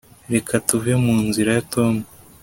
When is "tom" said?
1.73-1.93